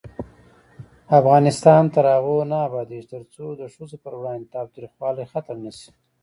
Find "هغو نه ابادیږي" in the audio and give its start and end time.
2.15-3.09